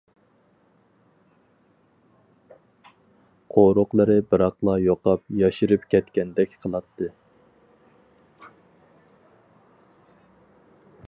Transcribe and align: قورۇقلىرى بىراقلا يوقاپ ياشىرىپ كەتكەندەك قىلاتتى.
قورۇقلىرى 3.55 4.15
بىراقلا 4.31 4.77
يوقاپ 4.85 5.23
ياشىرىپ 5.43 5.85
كەتكەندەك 5.95 6.57
قىلاتتى. 6.67 7.11